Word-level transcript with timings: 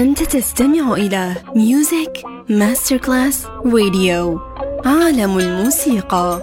أنت 0.00 0.22
تستمع 0.22 0.92
إلى 0.92 1.34
ميوزك 1.56 2.22
ماستر 2.48 2.96
كلاس 2.96 3.46
راديو 3.46 4.40
عالم 4.84 5.38
الموسيقى. 5.38 6.42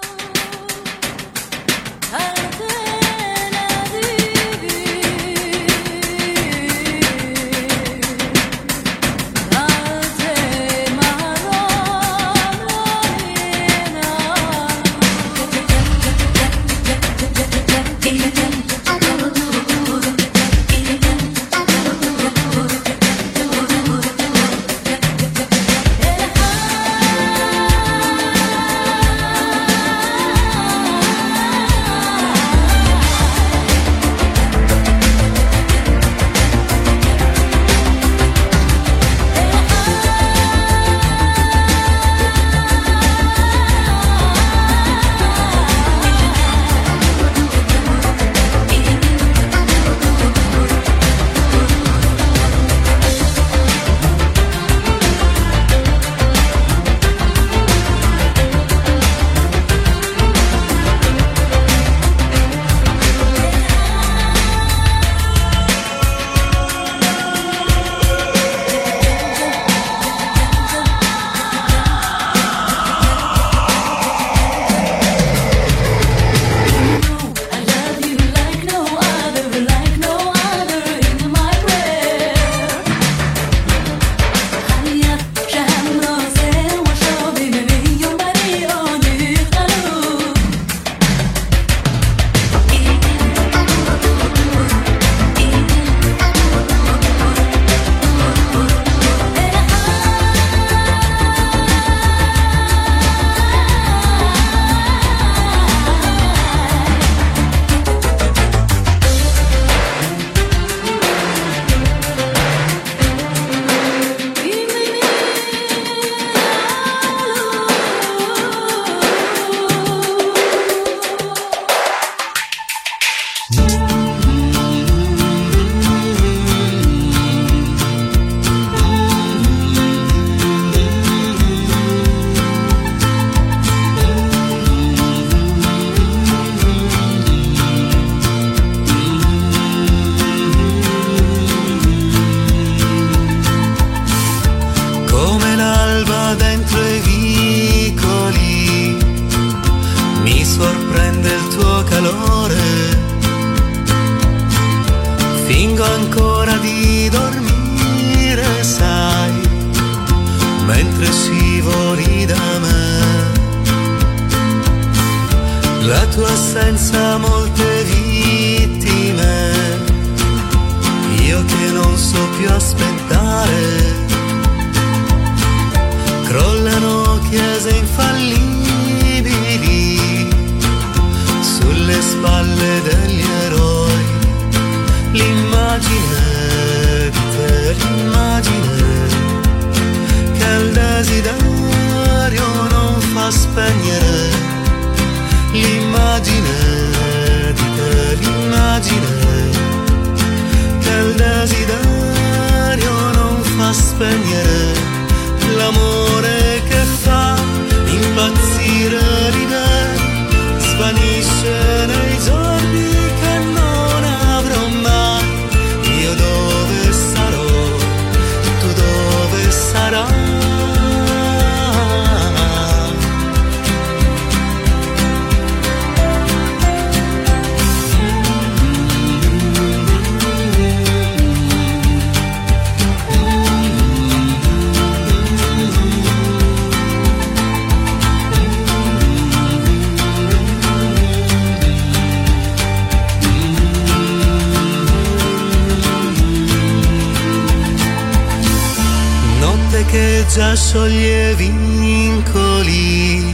Già 250.51 250.55
scioglie 250.55 251.33
vincoli, 251.35 253.33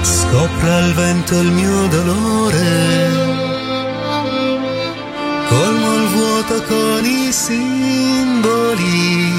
scopra 0.00 0.78
il 0.78 0.94
vento 0.94 1.40
il 1.40 1.50
mio 1.50 1.86
dolore, 1.88 3.10
colmo 5.48 5.94
il 5.94 6.06
vuoto 6.14 6.62
con 6.62 7.04
i 7.04 7.30
simboli, 7.30 9.30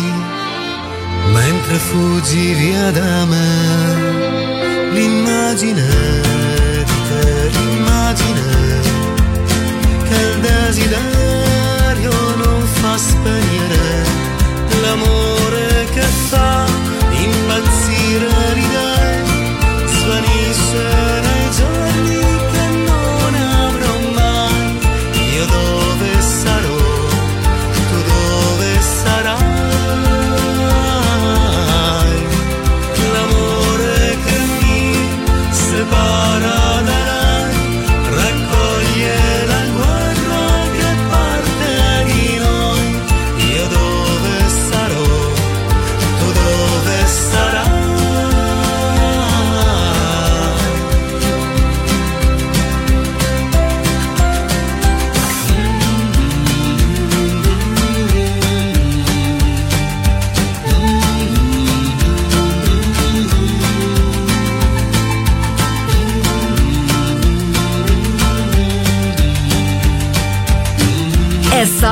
mentre 1.34 1.78
fuggi 1.78 2.54
via 2.54 2.92
da 2.92 3.26
me, 3.26 4.92
l'immagine 4.92 6.17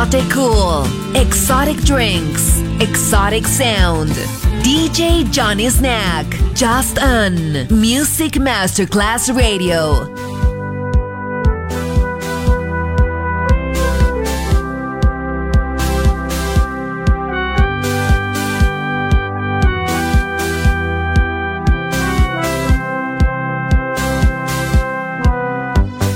Exotic 0.05 0.31
cool, 0.31 0.85
exotic 1.15 1.77
drinks, 1.77 2.61
exotic 2.79 3.47
sound. 3.47 4.11
DJ 4.61 5.27
Johnny 5.31 5.67
Snack, 5.67 6.27
just 6.53 6.99
on 6.99 7.65
Music 7.71 8.37
Masterclass 8.37 9.35
Radio. 9.35 10.07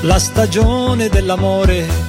La 0.03 0.19
stagione 0.19 1.09
dell'amore 1.09 2.08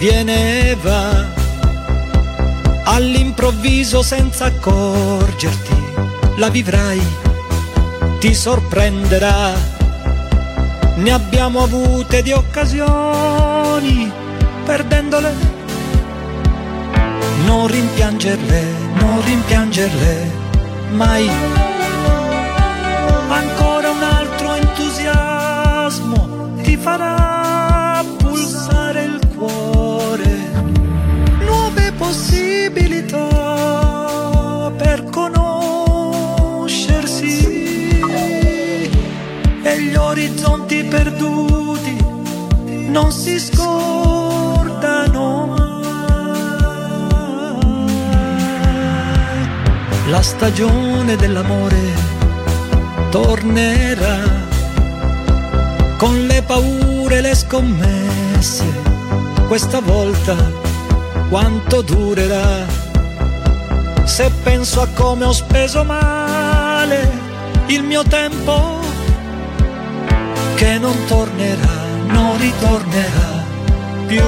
viene 0.00 0.70
e 0.70 0.76
va 0.76 1.26
all'improvviso 2.84 4.00
senza 4.00 4.46
accorgerti, 4.46 5.76
la 6.36 6.48
vivrai, 6.48 7.02
ti 8.18 8.34
sorprenderà. 8.34 9.52
Ne 10.96 11.10
abbiamo 11.12 11.64
avute 11.64 12.22
di 12.22 12.32
occasioni, 12.32 14.10
perdendole. 14.64 15.34
Non 17.44 17.66
rimpiangerle, 17.66 18.62
non 18.94 19.22
rimpiangerle 19.22 20.30
mai. 20.92 21.28
Ancora 23.28 23.90
un 23.90 24.02
altro 24.02 24.54
entusiasmo 24.54 26.28
ti 26.62 26.76
farà 26.78 27.29
perduti 40.90 41.96
non 42.88 43.12
si 43.12 43.38
scordano 43.38 45.46
mai. 45.46 45.68
La 50.10 50.22
stagione 50.22 51.16
dell'amore 51.16 51.78
tornerà 53.10 54.18
con 55.96 56.26
le 56.26 56.42
paure 56.42 57.18
e 57.18 57.20
le 57.20 57.34
scommesse. 57.34 58.64
Questa 59.46 59.80
volta 59.80 60.36
quanto 61.28 61.82
durerà? 61.82 62.66
Se 64.04 64.30
penso 64.42 64.80
a 64.80 64.88
come 64.94 65.24
ho 65.24 65.32
speso 65.32 65.84
male 65.84 67.28
il 67.68 67.84
mio 67.84 68.02
tempo, 68.02 68.79
che 70.60 70.76
non 70.76 70.94
tornerà, 71.06 71.74
non 72.08 72.36
ritornerà 72.36 73.44
più. 74.06 74.22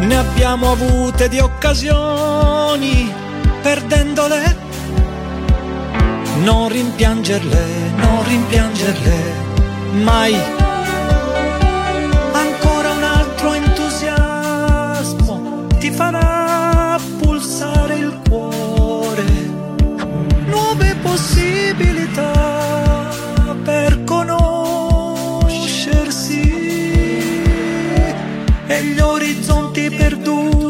Ne 0.00 0.14
abbiamo 0.14 0.72
avute 0.72 1.30
di 1.30 1.38
occasioni, 1.38 3.10
perdendole. 3.62 4.57
Non 6.48 6.68
rimpiangerle, 6.70 7.64
non 7.96 8.24
rimpiangerle 8.26 9.16
mai. 10.02 10.34
Ancora 12.32 12.92
un 12.92 13.02
altro 13.02 13.52
entusiasmo 13.52 14.96
ti 15.78 15.90
farà 15.90 16.98
pulsare 17.18 17.96
il 17.96 18.18
cuore. 18.26 19.26
Nuove 20.46 20.96
possibilità 21.02 22.32
per 23.62 24.04
conoscersi 24.04 25.20
e 28.66 28.84
gli 28.84 29.00
orizzonti 29.00 29.90
perduti 29.90 30.67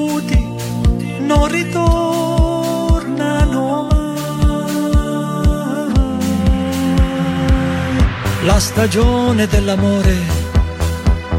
La 8.49 8.61
stagione 8.61 9.47
dell'amore 9.47 10.17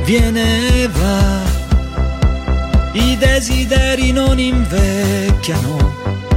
viene 0.03 0.83
e 0.83 0.87
va, 0.89 1.41
i 2.91 3.17
desideri 3.17 4.11
non 4.11 4.37
invecchiano 4.37 5.91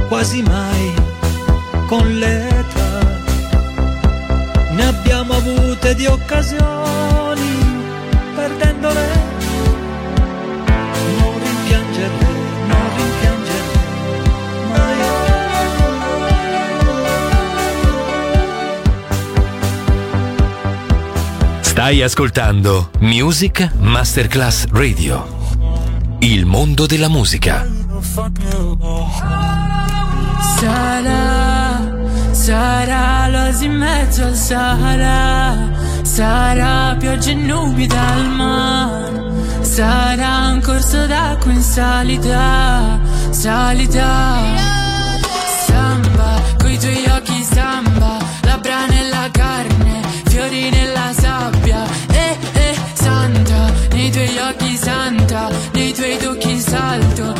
quasi 0.07 0.41
mai 0.41 0.93
con 1.85 2.17
l'età. 2.17 3.21
Ne 4.71 4.85
abbiamo 4.87 5.35
avute 5.35 5.93
di 5.93 6.07
occasioni, 6.07 6.72
Stai 21.83 22.01
ascoltando 22.01 22.91
Music 22.99 23.71
Masterclass 23.77 24.67
Radio. 24.71 25.27
Il 26.19 26.45
mondo 26.45 26.85
della 26.85 27.09
musica. 27.09 27.67
Sarà, 30.59 31.81
sarà 32.31 33.27
l'oasi 33.27 33.65
in 33.65 33.73
mezzo 33.73 34.23
al 34.23 34.33
Sahara, 34.33 35.73
sarà 36.03 36.95
pioggia 36.97 37.31
e 37.31 37.33
nubi 37.33 37.85
dal 37.85 38.29
mare, 38.29 39.33
sarà 39.59 40.51
un 40.53 40.61
corso 40.61 41.05
d'acqua 41.05 41.51
in 41.51 41.61
salita, 41.61 42.97
salita. 43.29 44.39
Samba, 45.65 46.41
coi 46.57 46.79
tuoi 46.79 47.03
occhi 47.09 47.43
samba, 47.43 48.19
labbra 48.43 48.85
nella 48.85 48.92
tuoi 54.13 54.37
occhi 54.37 54.77
santa, 54.77 55.49
nei 55.73 55.91
tuoi 55.91 56.17
tocchi 56.17 56.59
salto, 56.59 57.33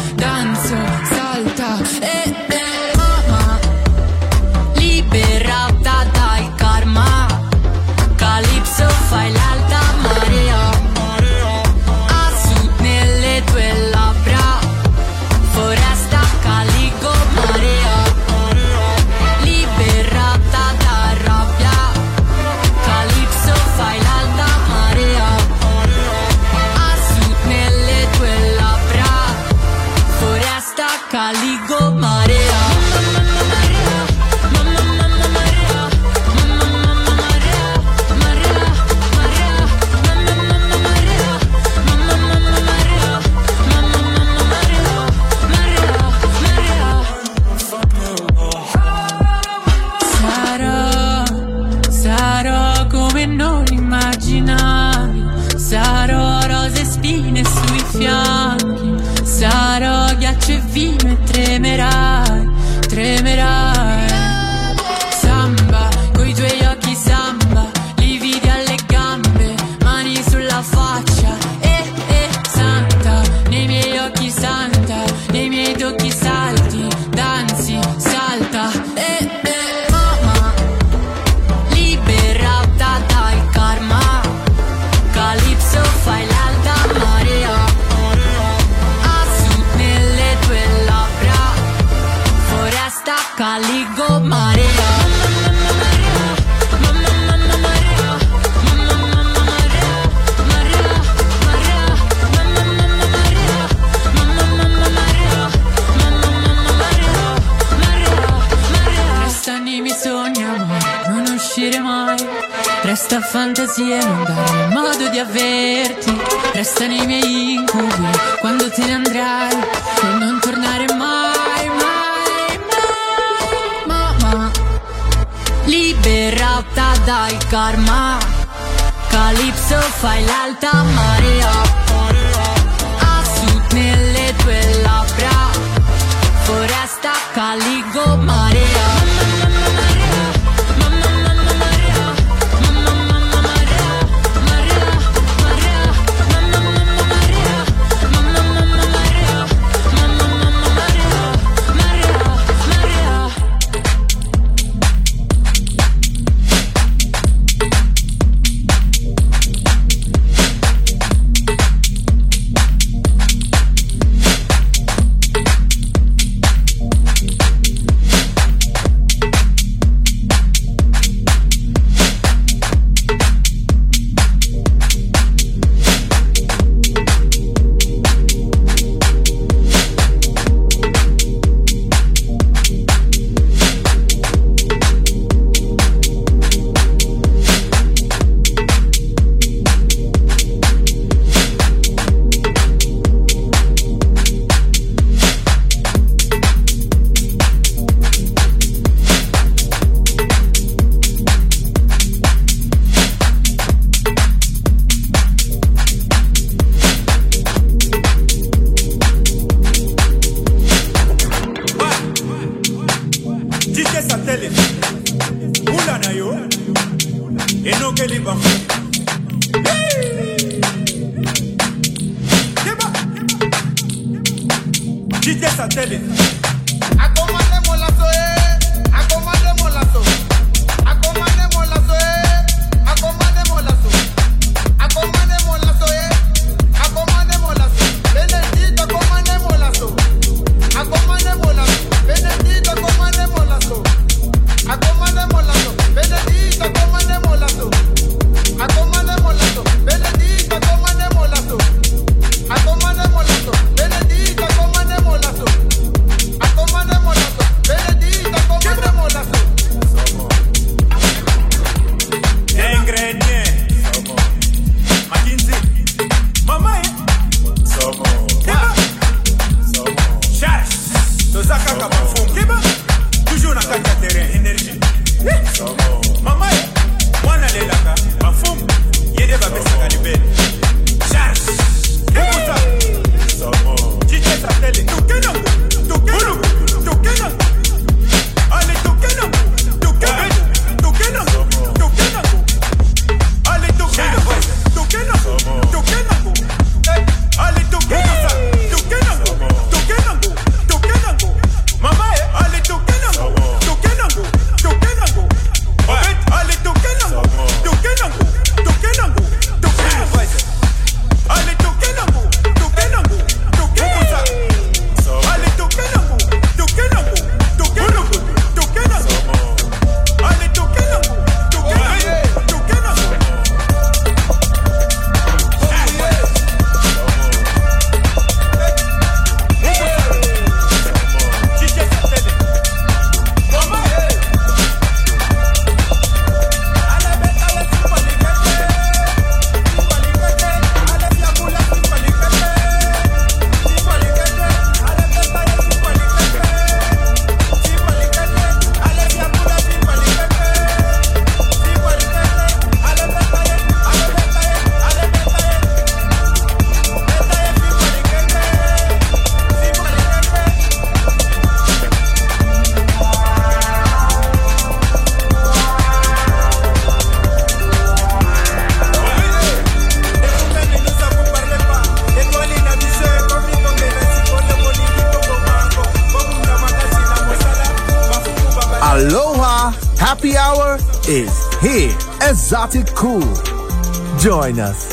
Exotic 382.75 382.95
Cool. 382.95 384.17
Join 384.17 384.59
us. 384.59 384.92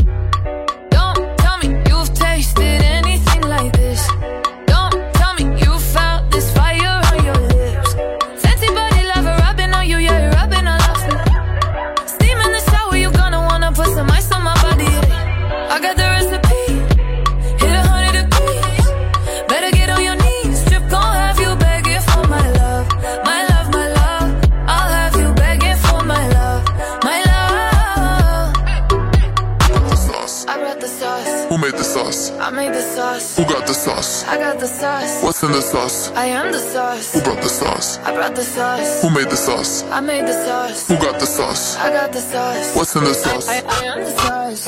I 36.21 36.25
am 36.25 36.51
the 36.51 36.59
sauce. 36.59 37.13
Who 37.13 37.21
brought 37.23 37.41
the 37.41 37.49
sauce? 37.49 37.97
I 37.97 38.13
brought 38.13 38.35
the 38.35 38.43
sauce. 38.43 39.01
Who 39.01 39.09
made 39.09 39.31
the 39.31 39.35
sauce? 39.35 39.83
I 39.85 40.01
made 40.01 40.27
the 40.27 40.45
sauce. 40.45 40.87
Who 40.87 40.95
got 40.97 41.19
the 41.19 41.25
sauce? 41.25 41.75
I 41.77 41.89
got 41.89 42.11
the 42.11 42.19
sauce. 42.19 42.75
What's 42.75 42.95
in 42.95 43.05
the 43.05 43.13
sauce? 43.15 43.49
I, 43.49 43.55
I, 43.55 43.61
I 43.65 43.83
am 43.85 43.99
the 44.03 44.11
sauce. 44.21 44.67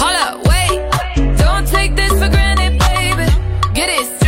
Hold 0.00 0.16
up, 0.26 0.46
wait. 0.50 1.38
Don't 1.38 1.66
take 1.66 1.96
this 1.96 2.12
for 2.12 2.28
granted, 2.28 2.78
baby. 2.78 3.32
Get 3.72 3.88
it. 3.88 4.19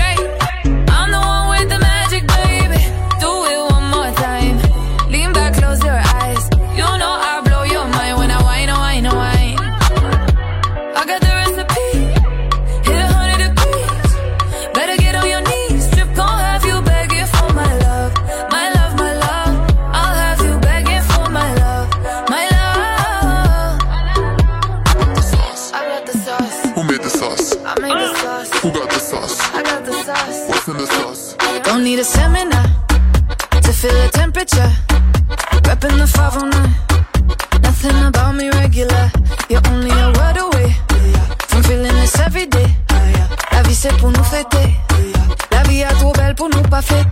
traffic 46.82 47.11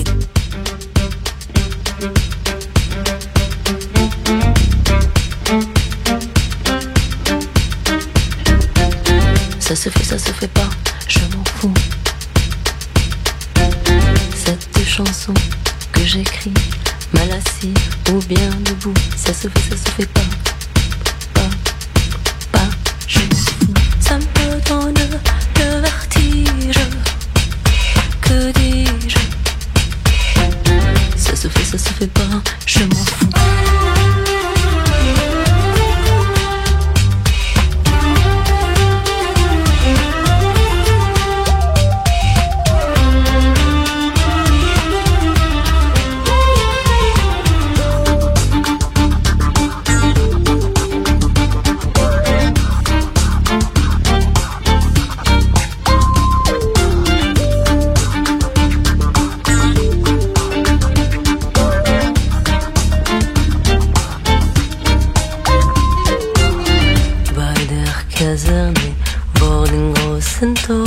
so 70.71 70.85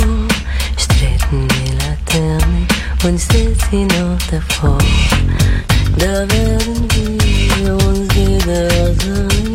strecken 0.77 1.47
die 1.47 1.71
Laterne 1.77 2.67
und 3.03 3.19
setzen 3.19 3.55
sitzen 3.69 3.87
noch 3.87 4.17
davor. 4.31 4.77
Da 5.97 6.27
werden 6.33 6.87
wir 6.91 7.73
uns 7.87 8.15
wieder 8.15 8.93
sein. 8.95 9.54